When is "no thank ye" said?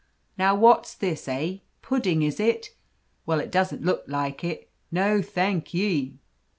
4.91-6.17